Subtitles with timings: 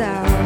[0.00, 0.37] out.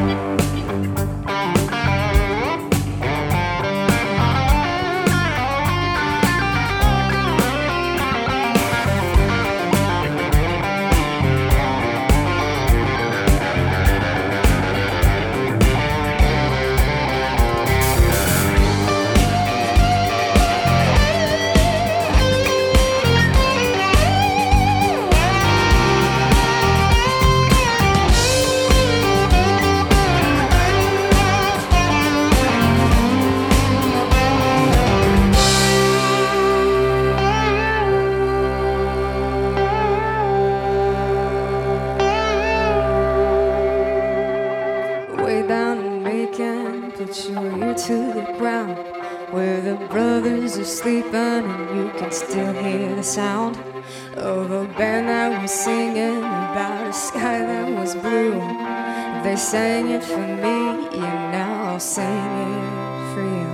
[59.52, 60.58] sang it for me,
[61.04, 63.50] and now I'll sing it for you.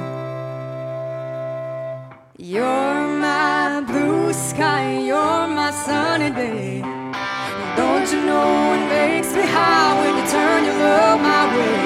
[2.38, 6.82] You're my blue sky, you're my sunny day.
[7.76, 11.80] Don't you know it makes me high when you turn your love my way?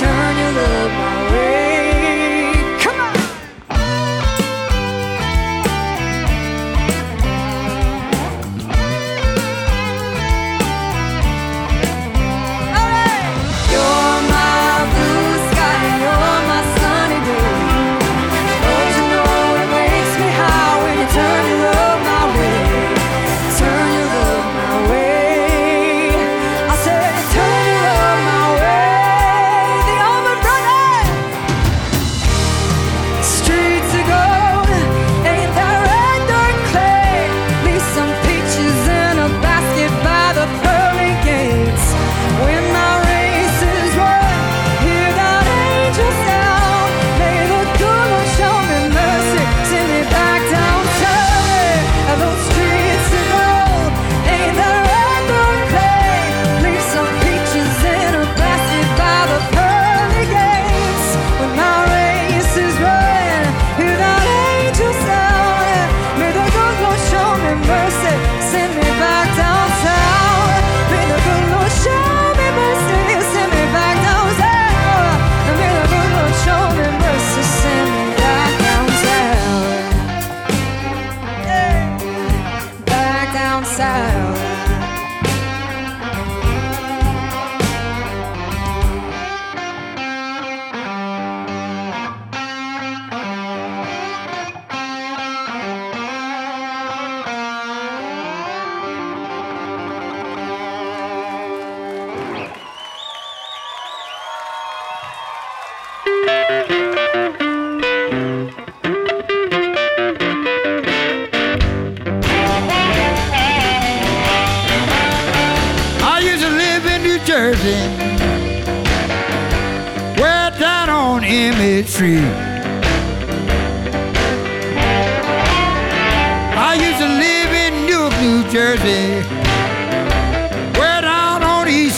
[0.00, 0.89] Turn your love.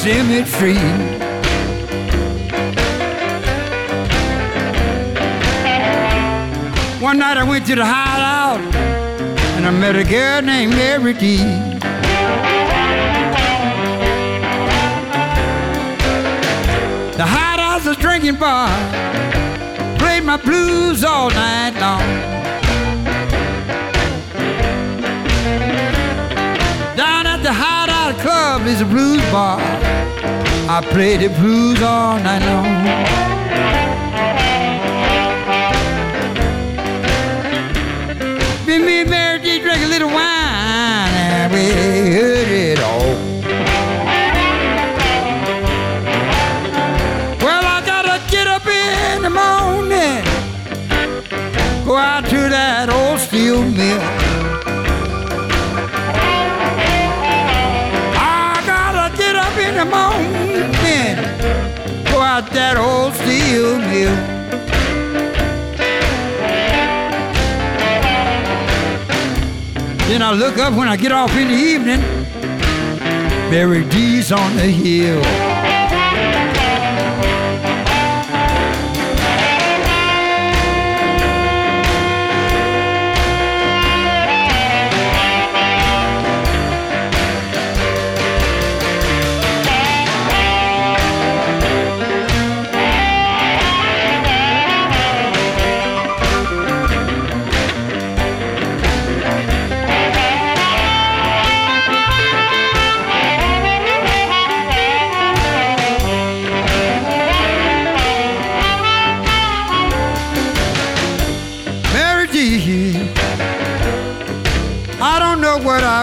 [0.05, 0.49] Emmett
[7.01, 8.61] One night I went to the hideout
[9.57, 11.37] and I met a girl named Mary D.
[17.17, 18.69] The hideout's a drinking bar,
[19.99, 22.33] played my blues all night long.
[26.97, 29.59] Down at the hideout club is a blues bar.
[30.69, 33.23] I play the blues all night long.
[38.85, 40.32] me Mary G drank a little wine
[70.33, 72.01] I look up when I get off in the evening.
[73.51, 75.52] Mary D's on the hill.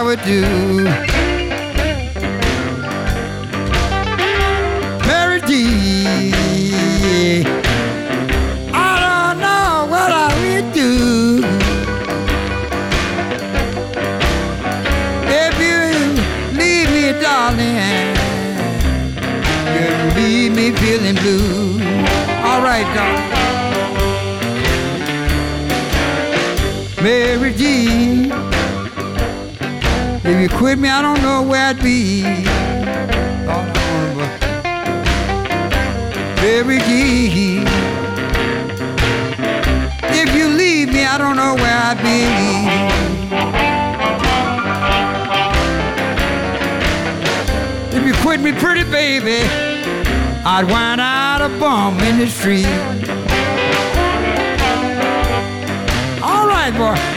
[0.02, 1.09] Would do.
[30.70, 32.22] Quit me, I don't know where I'd be.
[36.40, 37.64] Baby G.
[40.16, 42.20] If you leave me, I don't know where I'd be.
[47.96, 49.42] If you quit me, pretty baby,
[50.44, 52.68] I'd wind out a bum in the street.
[56.22, 57.09] All right, boy.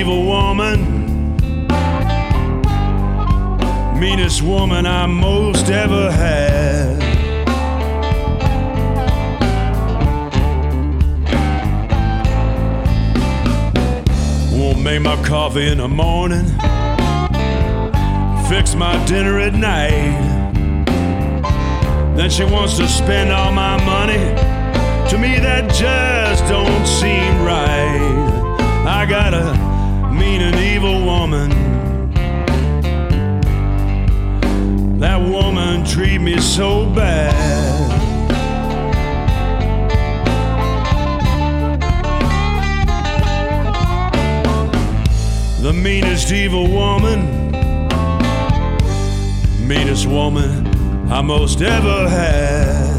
[0.00, 1.36] Evil woman,
[4.00, 6.98] meanest woman I most ever had.
[14.54, 16.46] Won't make my coffee in the morning,
[18.48, 20.16] fix my dinner at night.
[22.16, 24.24] Then she wants to spend all my money.
[25.10, 28.30] To me, that just don't seem right.
[28.86, 29.34] I got
[30.30, 31.50] a mean and evil woman.
[34.98, 37.34] That woman treat me so bad.
[45.62, 47.50] The meanest evil woman,
[49.66, 50.66] meanest woman
[51.10, 52.89] I most ever had.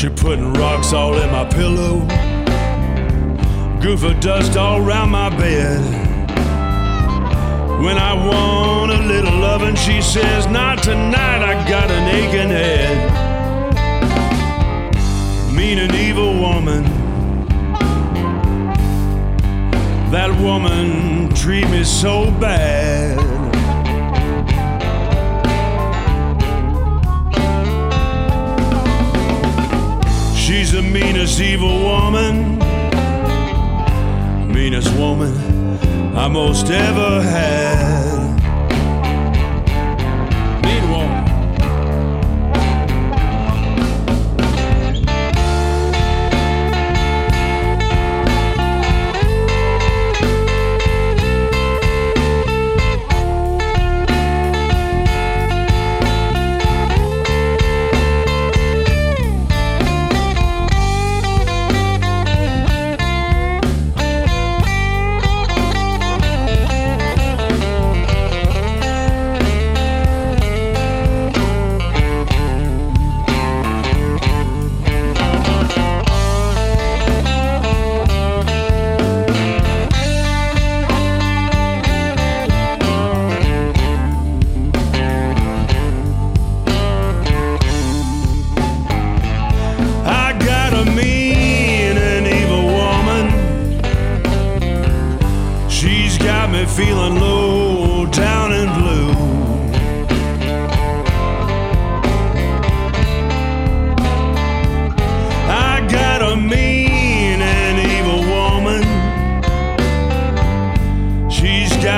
[0.00, 2.00] She putting rocks all in my pillow,
[3.82, 5.78] goof of dust all around my bed.
[7.84, 13.12] When I want a little loving, she says, Not tonight, I got an aching head.
[15.54, 16.84] Mean and evil woman.
[20.10, 23.49] That woman treat me so bad.
[30.50, 32.58] She's the meanest evil woman,
[34.52, 35.32] meanest woman
[36.16, 38.09] I most ever had.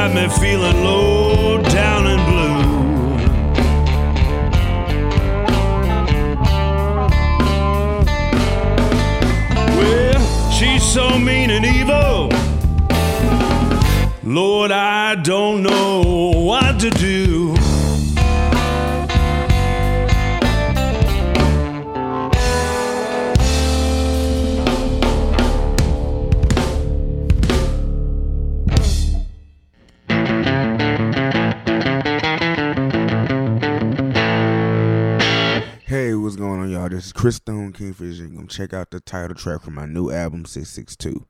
[0.08, 2.62] Got me feeling low down and blue.
[9.78, 12.30] Well, she's so mean and evil.
[14.24, 17.61] Lord, I don't know what to do.
[37.02, 38.28] This is Christone Kingfisher.
[38.28, 41.26] You're check out the title track from my new album, 662.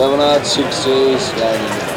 [0.00, 1.89] Seven out sixes, sliding.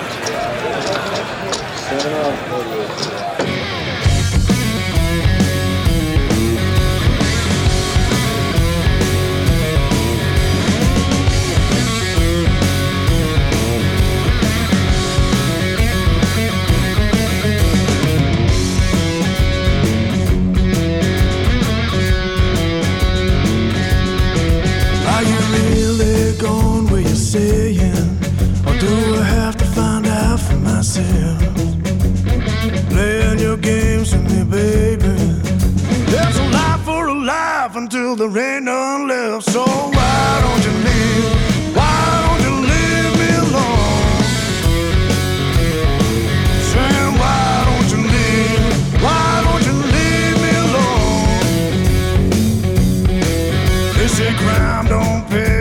[55.29, 55.52] Crime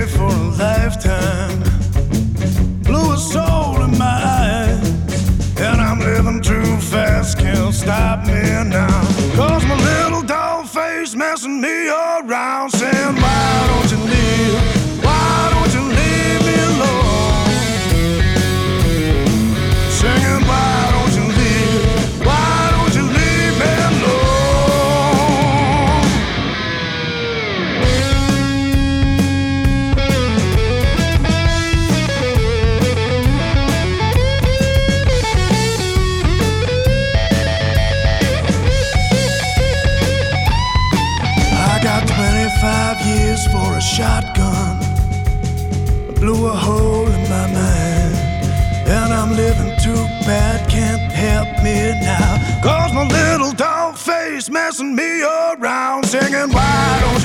[54.53, 57.22] messing me around, singing, Why don't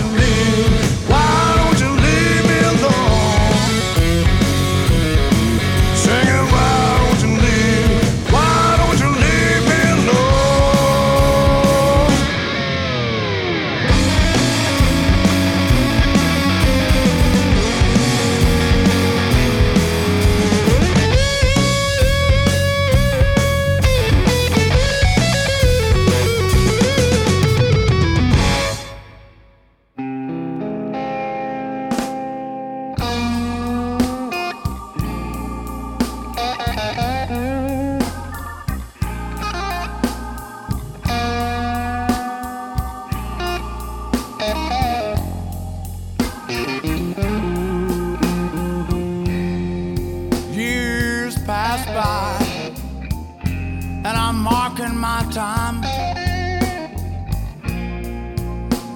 [54.08, 55.82] and I'm marking my time,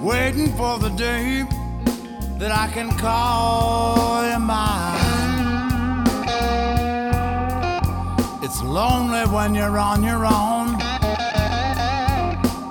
[0.02, 1.44] waiting for the day
[2.38, 6.06] that I can call you mine.
[8.42, 10.80] It's lonely when you're on your own,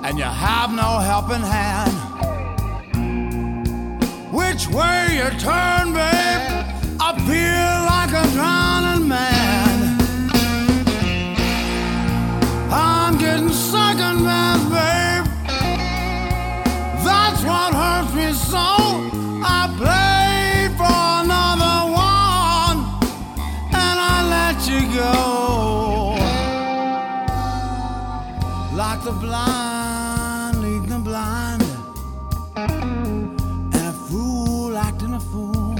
[0.04, 1.96] and you have no helping hand.
[4.32, 6.42] Which way you turn, babe,
[7.06, 9.31] I feel like a drowning man.
[17.62, 18.68] What hurts me so.
[19.58, 21.78] I played for another
[22.10, 22.78] one,
[23.84, 25.14] and I let you go.
[28.76, 31.62] Like the blind leading the blind
[33.76, 35.76] and a fool acting a fool.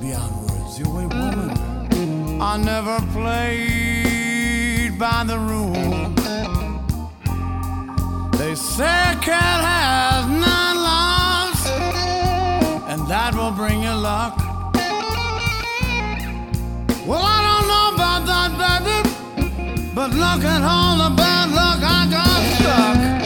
[0.00, 1.50] Beyond words, you're a woman.
[2.40, 5.75] I never played by the rule.
[8.56, 8.84] Say
[9.20, 11.62] cat has nine lives,
[12.88, 14.34] and that will bring you luck.
[17.06, 18.98] Well, I don't know about that, baby.
[19.94, 23.25] But look at all the bad luck I got stuck.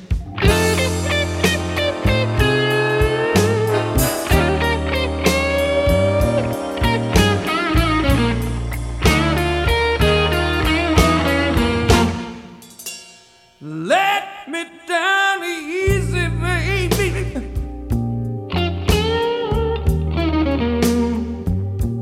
[14.91, 17.23] Down easy, baby.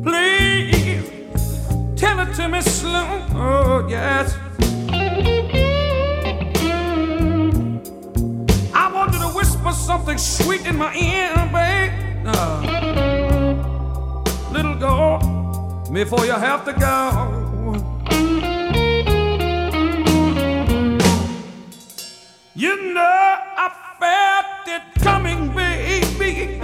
[0.04, 1.08] Please
[1.96, 3.08] tell it to me slow.
[3.36, 4.36] Oh, yes.
[8.74, 11.94] I want you to whisper something sweet in my ear, babe.
[14.52, 15.20] Little girl,
[15.94, 17.49] before you have to go.
[22.60, 26.60] You know I felt it coming, baby.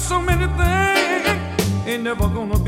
[0.00, 2.58] So many things, ain't never gonna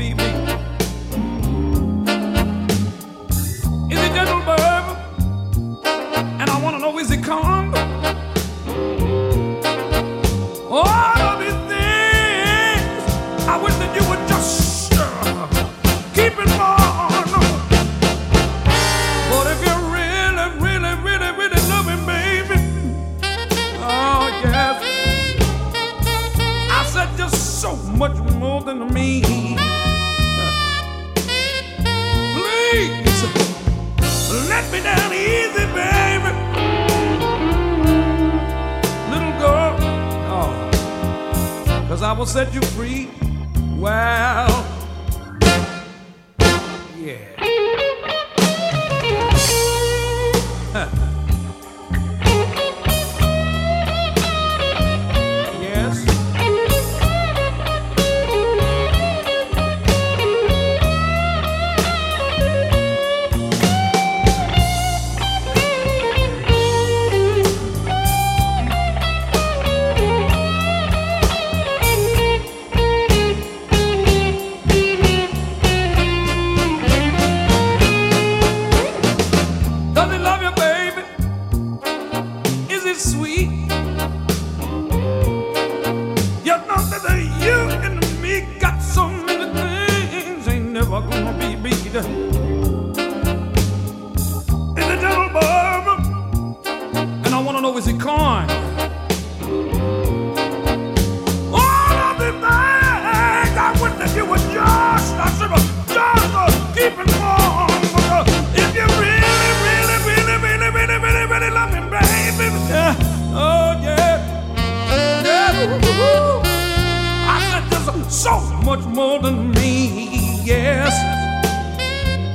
[118.93, 120.93] more than me, yes.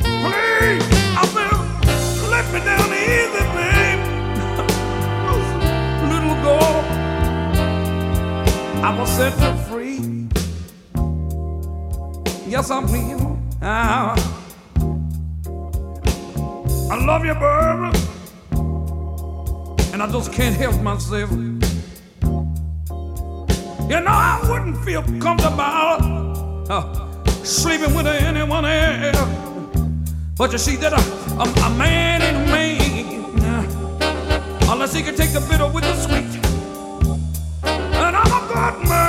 [0.03, 0.83] Please,
[1.17, 1.53] I said,
[2.31, 4.01] let me down easy, babe.
[6.11, 6.85] Little girl,
[8.85, 9.33] I will set
[9.69, 10.27] free.
[12.49, 13.39] Yes, I will.
[13.63, 14.17] Ah.
[16.91, 17.99] I love you, baby.
[19.93, 21.31] And I just can't help myself.
[23.91, 26.28] You know, I wouldn't feel comfortable
[27.45, 29.17] sleeping with anyone else.
[30.37, 31.01] But you see that a,
[31.41, 33.67] a, a man ain't a man
[34.71, 36.45] unless he can take the bitter with the sweet.
[37.65, 39.08] And I'm a good man,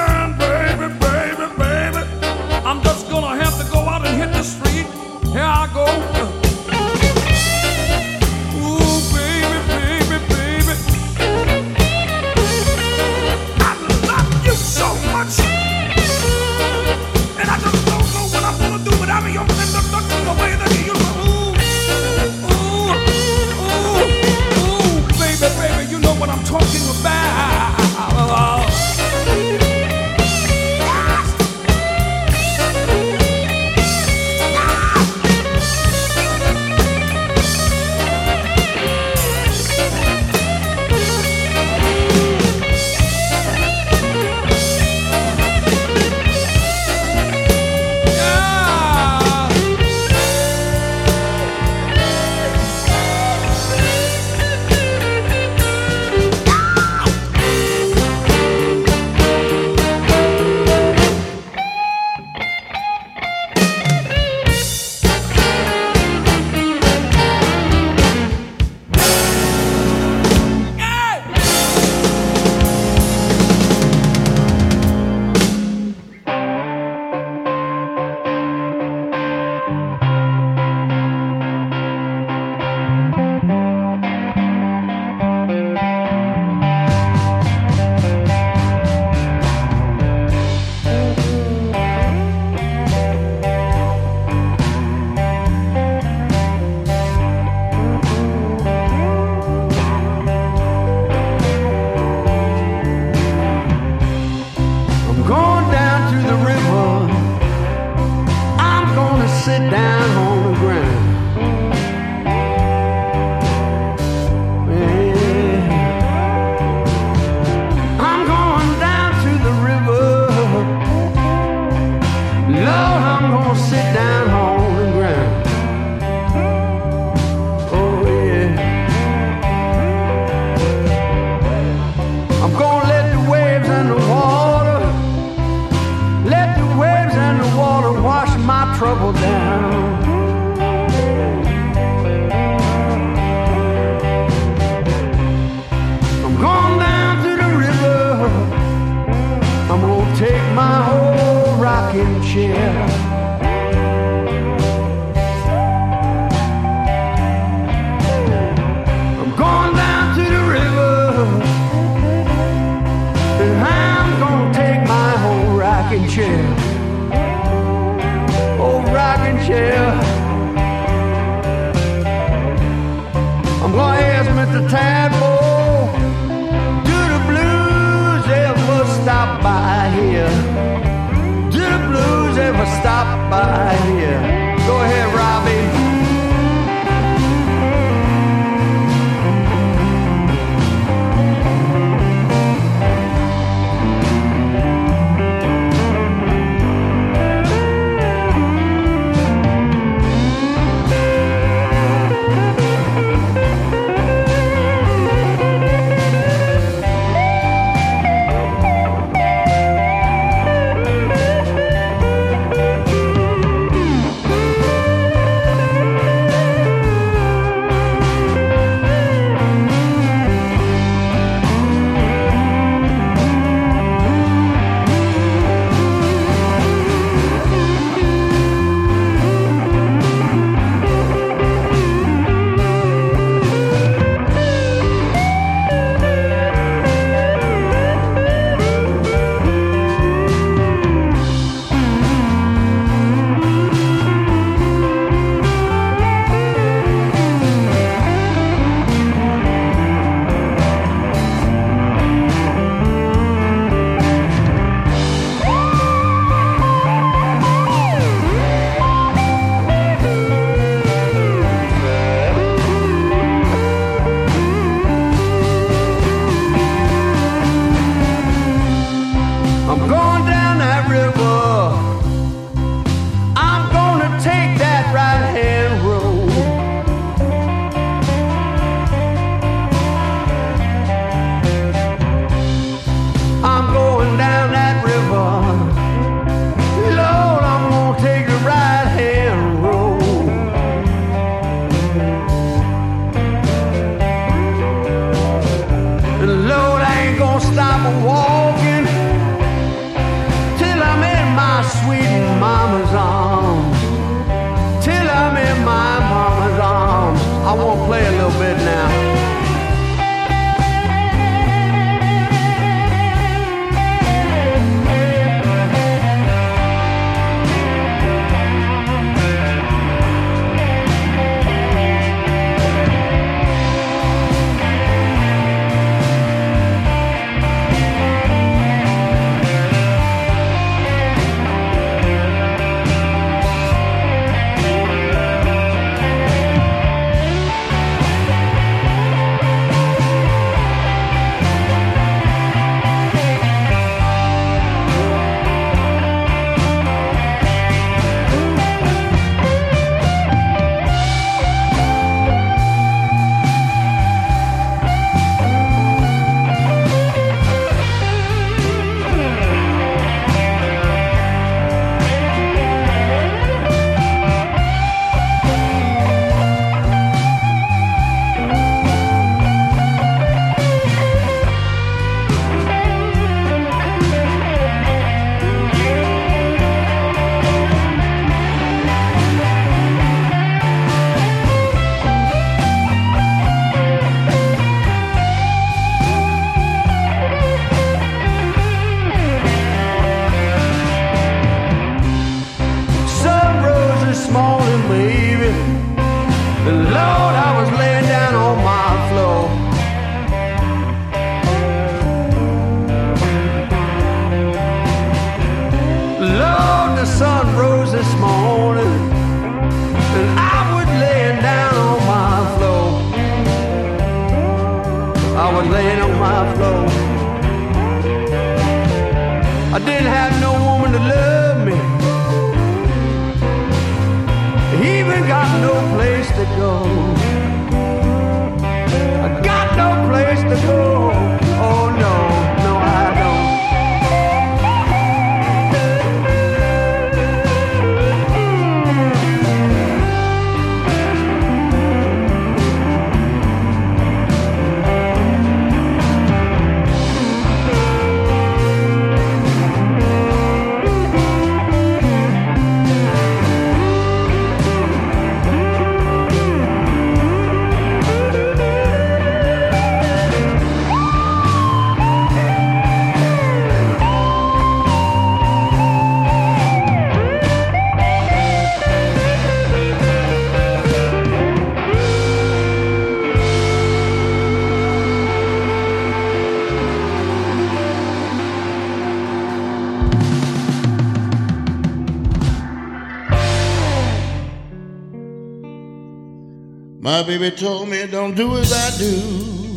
[487.49, 489.73] My baby told me don't do as I do.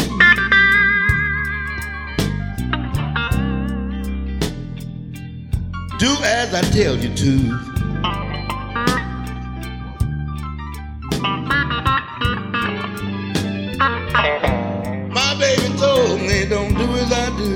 [5.99, 7.39] Do as I tell you to.
[15.09, 17.53] My baby told me don't do as I do.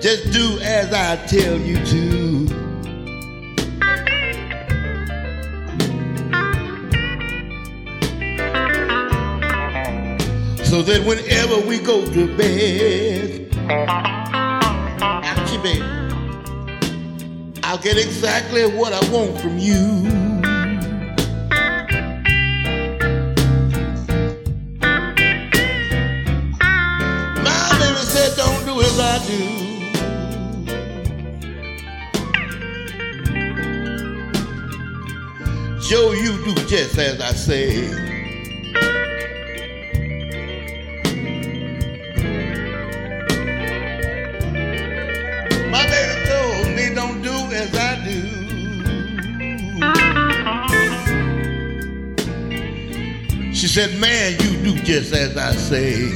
[0.00, 2.27] Just do as I tell you to.
[10.78, 13.50] So that whenever we go to bed,
[15.24, 15.82] ouchie, baby,
[17.64, 19.82] I'll get exactly what I want from you.
[27.42, 29.40] My baby said, don't do as I do.
[35.80, 38.07] Joe, you do just as I say.
[53.78, 56.08] Said, man, you do just as I say.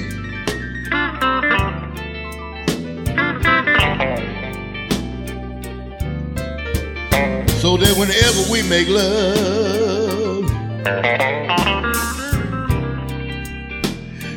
[7.61, 10.43] So that whenever we make love,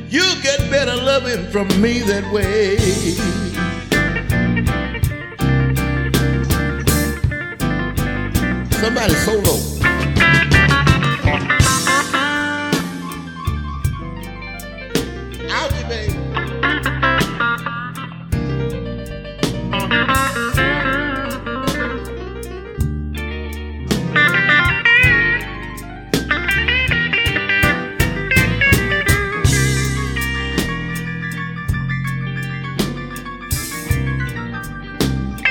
[0.07, 2.77] you get better loving from me that way.
[8.69, 9.74] Somebody solo.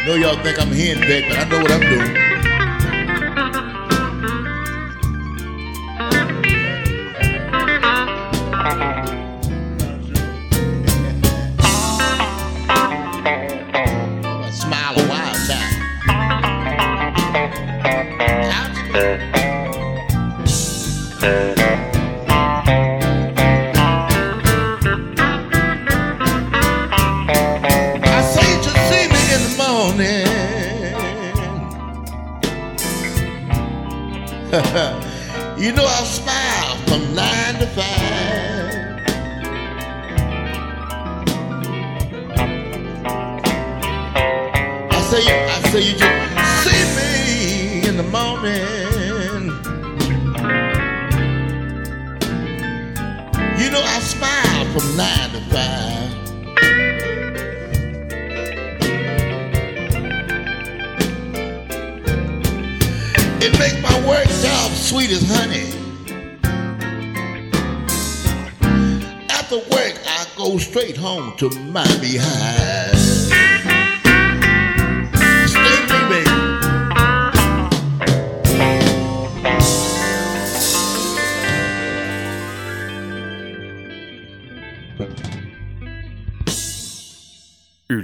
[0.05, 2.34] Know y'all think I'm henpecked, but I